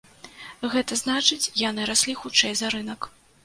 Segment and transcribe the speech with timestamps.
[0.75, 1.39] Гэта значыць,
[1.69, 3.13] яны раслі хутчэй за рынак.